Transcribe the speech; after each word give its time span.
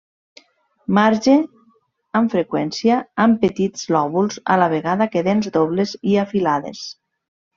Marge 0.97 1.33
amb 2.19 2.31
freqüència 2.37 2.97
amb 3.27 3.37
petits 3.45 3.83
lòbuls 3.97 4.41
a 4.55 4.57
la 4.63 4.71
vegada 4.73 5.09
que 5.17 5.23
dents 5.31 5.51
dobles 5.59 5.93
i 6.15 6.19
afilades. 6.25 6.83